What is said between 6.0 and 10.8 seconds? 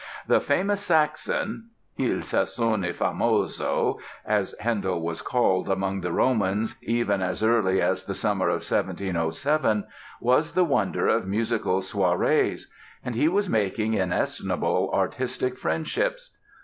the Romans even as early as the summer of 1707, was the